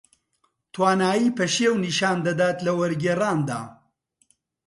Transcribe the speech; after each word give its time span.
توانایی 0.73 1.35
پەشێو 1.37 1.75
نیشان 1.85 2.17
دەدا 2.27 2.49
لە 2.65 2.71
وەرگێڕاندا 2.79 3.61